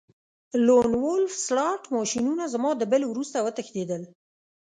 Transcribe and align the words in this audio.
لون 0.65 0.89
وولف 1.03 1.33
سلاټ 1.47 1.81
ماشینونه 1.95 2.43
زما 2.53 2.71
د 2.77 2.83
بل 2.91 3.01
وروسته 3.07 3.37
وتښتیدل 3.41 4.01